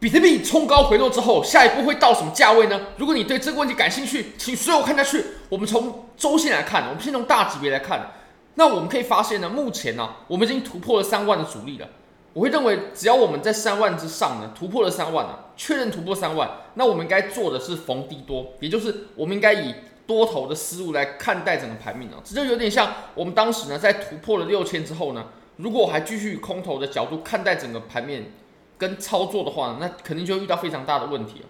[0.00, 2.80] 比特币冲高回落之后，下一步会到什么价位呢？
[2.98, 5.24] 如果你对这个问题感兴趣，请随我看下去。
[5.48, 8.12] 我们从周线来看，我们先从大级别来看，
[8.54, 11.88] 那我们可以发现呢，目前呢、我们已经突破了三万的阻力了。
[12.32, 19.74] 我会认为，只要我们在三万之上呢，突破了三万啊，确认突破三万，那我们应该做的是逢低多，也就是我们应该以
[20.06, 22.22] 多头的思路来看待整个盘面啊。
[22.22, 25.24] 这就有点像我们当时呢，在突破了六千之后呢，
[25.56, 28.30] 如果我还继续空头的角度看待整个盘面。
[28.78, 31.46] 跟操作的话呢，那肯定就会遇到非常大的问题了。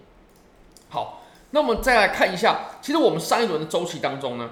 [0.89, 4.51] 好，那我们再来看一下，其实我们上一轮的周期当中呢，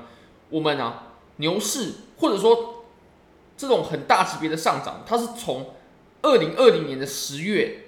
[0.50, 2.84] 我们啊牛市或者说
[3.56, 5.70] 这种很大级别的上涨，它是从
[6.23, 7.86] 二零二零年的十月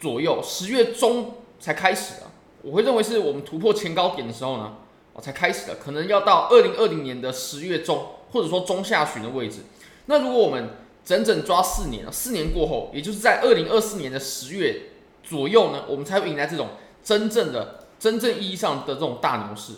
[0.00, 2.26] 左右，十月中才开始的。
[2.62, 4.76] 我会认为是我们突破前高点的时候呢，
[5.12, 9.60] 哦才开始的，可能要到二零二零年的十月中或者说中下旬的位置。
[10.06, 10.70] 那如果我们
[11.08, 14.90] 整整抓四年啊，四年过后，也就是在二零二四年的十月
[15.24, 16.68] 左右呢，我们才会迎来这种
[17.02, 19.72] 真正的、真正意义上的这种大牛市。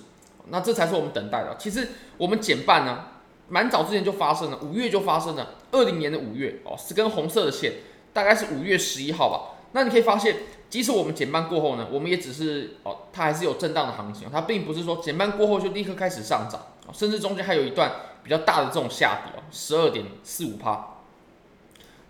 [0.49, 1.57] 那这才是我们等待的。
[1.57, 3.05] 其实我们减半呢，
[3.47, 7.75] 蛮早之前就发生了，五月就发生了，二零年的五月哦，是根红色的线，
[8.13, 9.57] 大概是五月十一号吧。
[9.71, 10.35] 那你可以发现，
[10.69, 16.61] 即使我们减半过后呢，我们也只是哦，它还是有震荡的行情，它并不是说减半过后就立刻开始上涨，
[16.93, 17.93] 甚至中间还有一段
[18.25, 20.90] 比较大的这种下跌哦，十二点四五趴。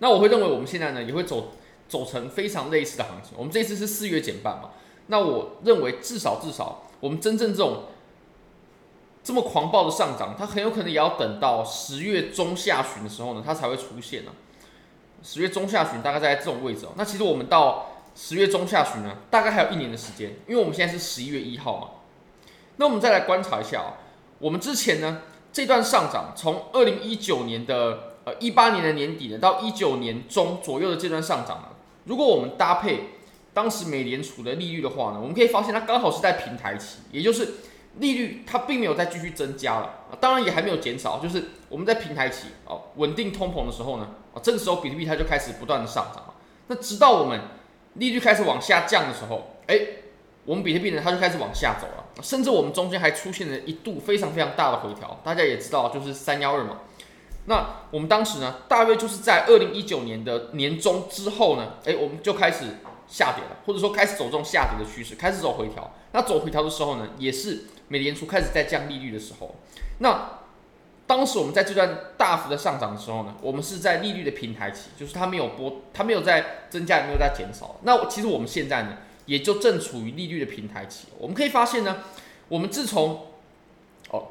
[0.03, 1.51] 那我会认为我们现在呢也会走
[1.87, 3.33] 走成非常类似的行情。
[3.37, 4.71] 我们这次是四月减半嘛，
[5.07, 7.83] 那我认为至少至少我们真正这种
[9.23, 14.31] 这么狂暴的上涨，它很有可能也要等到十月中下旬的时候呢，它才会出现呢。
[15.21, 16.93] 十月中下旬大概在这种位置哦。
[16.97, 21.87] 那其实我们到十月中下旬呢，大概还有一年的时间，因为我们现在是十一月一号嘛。
[22.77, 24.01] 那我们再来观察一下啊，
[24.39, 25.21] 我们之前呢
[25.53, 28.10] 这段上涨从二零一九年的。
[28.31, 31.69] 呃，一八年的年底呢，到一九年中左右的这段上涨呢，
[32.05, 33.09] 如果我们搭配
[33.53, 37.55] 当时美联储的利率的话呢，我们可以发现它刚好是在平台期，也就是
[37.99, 46.33] 利率它并没有再继续增加了，当然也还没有减少，就是我们在平台期哦，稳定通膨的时候呢，啊，这个时候比特币它就开始不断的上涨了，
[46.67, 47.41] 那直到我们
[47.95, 49.79] 利率开始往下降的时候，哎，
[50.45, 56.77] 我们比特币呢它就开始往下走了，甚至我们中间还出现了一度非常非常大的回调，大家也知道就是三幺二嘛。
[57.45, 62.65] 那我们当时呢，大约就是在二零一九年的年中之后呢，诶，我们就开始
[63.07, 65.91] 下跌了，或者说开始走这种下跌的趋势，开始走回调。
[66.11, 69.55] 那走回调的时候呢，也是美联储开始在降利率的时候。
[69.99, 70.39] 那
[71.07, 77.77] 当时我们在这段大幅的上涨的时候呢，我们是在利率的平台期，就是它没有波，它没有在增加，也没有在减少。
[77.81, 81.07] 那其实我们现在呢，也就正处于利率的平台期。
[81.17, 81.97] 我们可以发现呢，
[82.47, 83.27] 我们自从
[84.11, 84.27] 哦，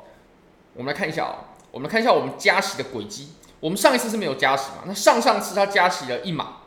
[0.75, 1.50] 我们来看一下啊、哦。
[1.71, 3.29] 我们看一下我们加息的轨迹。
[3.61, 4.85] 我们上一次是没有加息嘛？
[4.87, 6.63] 那上上次它加息了一码，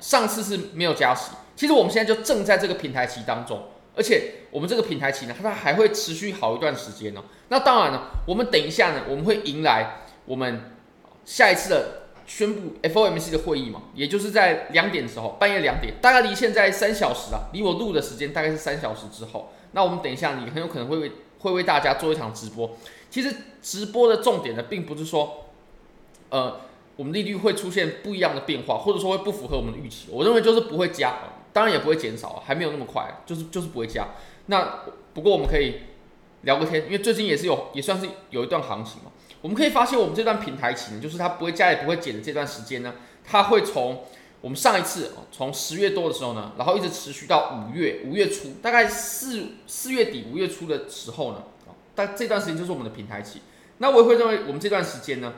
[0.00, 1.30] 上次是没有加息。
[1.54, 7.22] 其实我们现在就正在这个平台期当中，而且我们这个平台期呢，它还会持续好一段时间呢。
[7.50, 10.72] 那当然了，我们等一下呢，我们会迎来我们
[11.24, 19.52] 下一次的宣布 FOMC 的会议嘛，也就是在两点的时候，半夜两点，大概离现在三小时啊，离我录的时间大概是三小时之后。
[19.70, 21.12] 那我们等一下，你很有可能会
[21.44, 22.76] 会为大家做一场直播。
[23.10, 23.32] 其实
[23.62, 25.44] 直播的重点呢，并不是说，
[26.30, 26.60] 呃，
[26.96, 30.08] 我们利率会出现不一样的变化，或者说会不符合我们的预期。
[30.10, 31.14] 我认为就是不会加，
[31.52, 34.08] 当然也不会减少，还没有那么快，就是就是不会加。
[34.46, 34.80] 那
[35.12, 35.76] 不过我们可以
[36.42, 39.12] 聊个天，因为最近也是有也算是有一段行情嘛。
[39.40, 44.02] 我们可以发现，我们这段平台期，就是它不会加也不会减的这段时间呢，它会从
[44.44, 51.42] 我们上一次从十月多的时候呢，然后一直持续到五月五月初，大概四四月底五月初的时候呢。
[51.94, 53.40] 但这段时间就是我们的平台期，
[53.78, 55.32] 那我也会认为我们这段时间呢，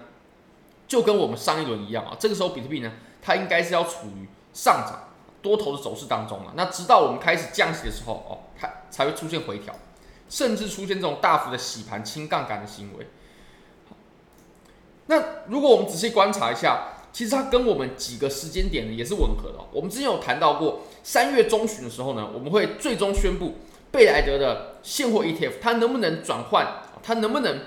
[0.89, 2.91] 就跟我们上一轮一样啊，这个时候比特币呢，
[3.23, 6.55] 它应该是要处于上涨多头的走势当中了。
[6.57, 9.73] 那直到我们开始降息的时候哦，它才会出现回调，
[10.29, 13.07] 甚至出现这种大幅的洗盘、轻杠杆的行为。
[15.07, 19.55] 那如果我们仔细观察一下，其实它跟我们几个时间点呢也是吻合的。
[19.73, 23.55] 我们之前有谈到过，三月中旬的时候呢，我们会最终宣布。
[23.91, 26.83] 贝莱德的现货 ETF，它能不能转换？
[27.03, 27.61] 它能不能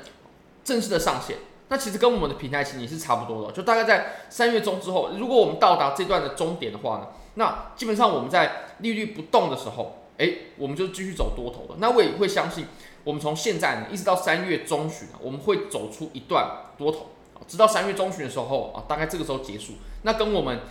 [0.64, 1.38] 正式的上线？
[1.70, 11.80] 那其实跟我们的平台期也是差不多的，就大概在三月中之后，如果我们到达这段的终点的话呢，那基本上我们在利率不动的时候，诶，我们就继续走多头的。
[11.80, 12.68] 那我也会相信，
[13.04, 16.48] 我们从现在呢一直到三月中旬，我们会走出一段
[16.78, 17.08] 多头，
[17.48, 19.74] 直到三月中旬的时候啊，大概这个时候结束。
[20.04, 20.62] 那跟我们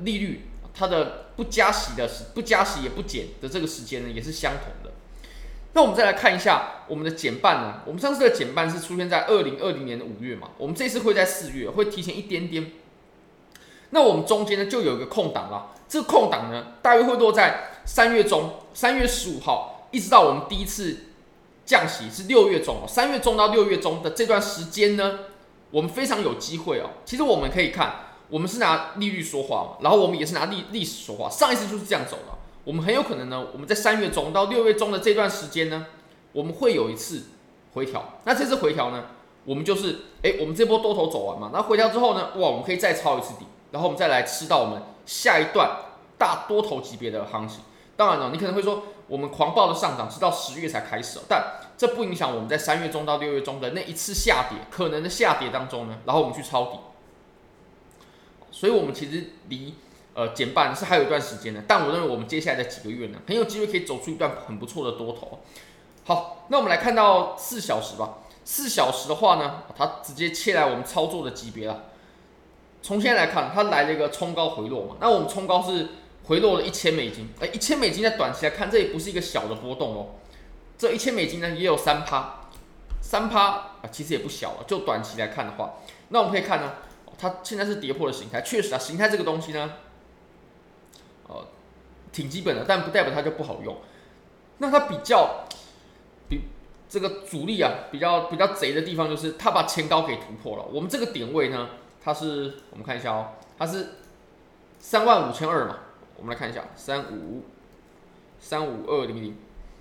[0.00, 4.92] 利率它的不加息的不加息也不减的这个时间呢，也是相同的。
[5.72, 7.82] 那我们再来看一下我们的减半呢？
[7.84, 10.50] 我们上次的减半是出现在二零二零年的五月嘛？
[10.56, 12.72] 我们这次会在四月，会提前一点点。
[13.90, 20.96] 那我们中间呢就有一个空档了，这个空档呢大约会落在三月中，三月十五号一直到我们第一次
[21.64, 25.20] 降息是六月中，三月中到六月中的这段时间呢，
[25.70, 26.90] 我们非常有机会哦。
[27.04, 32.36] 其实我们可以看，我们是拿利率说话嘛，然后我们也是拿历历史说话，上一次就是这样走的。
[32.64, 35.86] 我们很有可能呢，我们在三月中到六月中的这段时间呢，
[36.32, 37.24] 我们会有一次
[37.74, 38.14] 回调。
[38.24, 39.04] 那这次回调呢，
[39.44, 45.76] 我们就是，哎，我们这波多头走完嘛，那回调之后呢，哇，我们可以再抄一次底，然后我们再来吃到我们下一段
[46.18, 47.60] 大多头级别的行情。
[47.96, 56.78] 当然了，你可能会说，我们狂暴的上涨是到十月才开始，哦但这不影响我们在三月中到六月中的那一次下跌，可能的下跌当中呢，然后我们去抄底。
[58.50, 59.74] 所以，我们其实离。
[60.18, 65.40] 呃，减半是还有一段时间的，但我认为我们接下来的几个月呢，很有机会可以走出一段很不错的多头。
[66.06, 68.20] 好，那我们来看到四小时吧。
[68.42, 71.90] 四小时的话呢，它直接切来我们操作的级别了。
[72.80, 75.88] 从现在来看，它来了一个冲高回落嘛，那我们冲高是
[76.24, 80.06] 回落了一千美金，哎，一千美金在短期来看，这也不是一个小的波动哦。
[80.78, 82.40] 这一千美金呢，也有三趴，
[83.00, 84.64] 三趴啊，其实也不小了。
[84.66, 85.76] 就短期来看的话，
[86.10, 86.74] 那我们可以看呢，
[87.18, 89.72] 它现在是跌破了形态，确实啊，形态这个东西呢。
[91.28, 91.46] 呃，
[92.12, 93.76] 挺基本的，但不代表它就不好用。
[94.58, 95.46] 那它比较
[96.28, 96.42] 比
[96.88, 100.64] 这个主力啊，比较比较贼的地方就是它把前高给突破了。
[100.70, 101.70] 我们这个点位呢，
[102.04, 103.94] 它是我们看一下哦，它是
[104.78, 105.78] 三万五千二嘛。
[106.18, 107.42] 我们来看一下，三五
[108.38, 109.36] 三五二零零。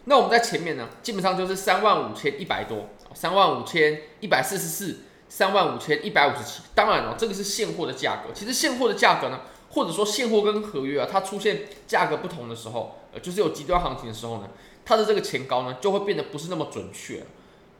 [0.06, 6.64] 那我们在前面呢，基本上就是三万五千一百多，三万五千一百四十四，三万五千一百五十七。
[6.74, 8.34] 当然，哦，这个是现货的价格。
[8.34, 9.42] 其实现货的价格呢。
[9.72, 14.48] 或者说现货跟合约啊，它出现价格不同的时候，呃，就是有极端行情的时候呢，
[14.86, 17.26] 它的这个前高呢就会变得不是那么准确。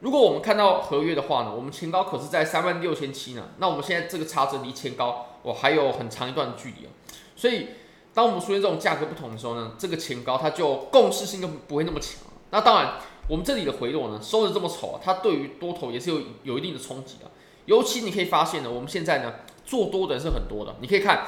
[0.00, 6.92] 如果我们看到合约的话呢，我们前高可是在三万六千七呢，那我们现在这个差值离前高我还有很长一段距离啊。
[7.34, 7.68] 所以
[8.16, 12.22] 当我们出现这种价格不同的时候呢，这个前高它就共识性就不会那么强。
[12.48, 12.94] 那当然，
[13.28, 17.30] 我们这里的回落呢收的这么丑啊，它对于多头也是有有一定的冲击的。
[17.66, 19.34] 尤其你可以发现呢，我们现在呢
[19.66, 21.26] 做多的人是很多的，你可以看。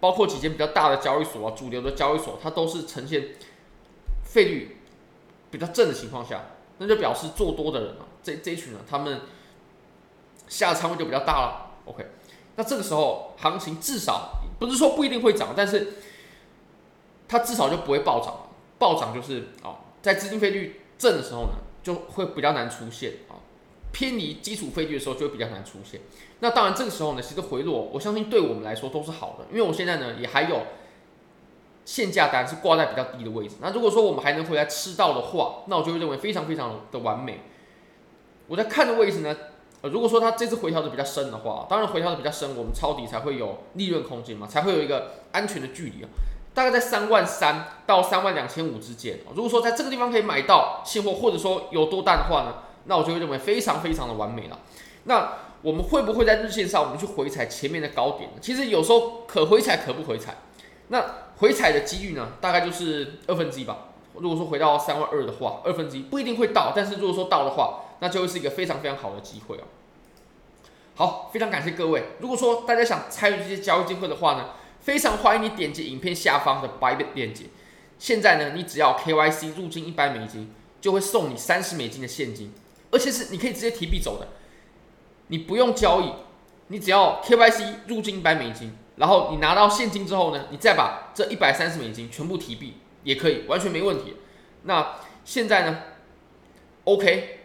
[0.00, 3.30] 包括几间比较大的交易所啊，主流的交易所，它都是呈现
[4.22, 4.76] 费率
[5.50, 9.22] 比较正的情况下，那就表示做多的人啊，这这一群人，他们
[10.46, 11.70] 下仓位就比较大了。
[11.86, 12.06] OK，
[12.54, 14.30] 那这个时候行情至少
[14.60, 15.94] 不是说不一定会涨，但是
[17.28, 18.34] 它至少就不会暴涨。
[18.78, 23.38] 暴涨就是啊，在资金费率正的时候呢，就会比较难出现啊。
[23.90, 26.00] 偏离基础费率的时候就会比较难出现。
[26.40, 30.62] 那当然这个时候呢，其实回落，我相信对我们来说都是好的，因为我现在呢也还有
[31.84, 33.56] 限价单是挂在比较低的位置。
[33.60, 37.40] 那如果说我们还能回来吃到的话，那我就会认为非常非常的完美。
[38.46, 39.34] 我在看的位置呢，
[39.80, 46.08] 呃，如果说它这次回调的比较深的话，当然回调的比较深，我们抄底才会有利润空间嘛，才会有一个安全的距离啊，
[46.58, 49.20] 大概在三万三到三万两千五之间。
[49.32, 52.54] 如果说在这个地方可以买到现货，或者说有多单的话呢，
[52.86, 54.58] 那我就会认为非常非常的完美了。
[55.04, 58.38] 那我们会不会在日线上我们去回踩前面的高点呢？
[58.40, 60.38] 其实有时候可回踩可不回踩。
[60.88, 61.04] 那
[61.36, 63.76] 回踩的几率呢，大概就是二分之一吧。
[64.14, 69.62] 如果说回到三万二的话，二分之一不一定会到，但是如果说到的话，那就会是一个非常非常好的机会哦。
[70.96, 72.08] 好，非常感谢各位。
[72.18, 74.46] 如果说大家想参与这些交易机会的话呢，
[74.88, 77.44] 非常欢迎你点击影片下方的 Bybit 链接。
[77.98, 80.50] 现在呢，你只要 KYC 入金一百美金。
[80.80, 82.52] 就会送你三十美金的现金，
[82.92, 84.28] 而且是你可以直接提币走的，
[85.26, 86.12] 你不用交易，
[86.68, 94.18] 你只要 KYC 入金一百美金，然后你拿到现金之后呢，你再把这一百三十美金全部提币也可以，完全没问题。
[94.62, 95.82] 那现在呢
[96.84, 97.40] ？OK，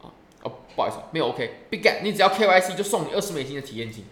[0.00, 0.08] 啊
[0.42, 4.06] 哦，不好意思，没有 OK，Big Get，你只要 KYC 就送你二十美金的体验金，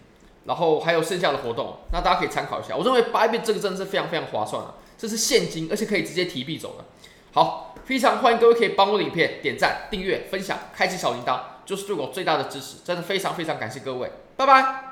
[0.47, 2.75] 然后还有剩下的活动，那大家可以参考一下。
[2.75, 6.85] 我认为 Bybit 这个真的是非常非常划算啊，这是现金，而且可以直接提币走的。
[7.33, 12.77] 好，非常欢迎各位可以帮我影片点赞、订阅、分享、开启小铃铛，就是对我最大的支持。
[12.83, 14.86] 真的非常非常感谢各位，拜拜。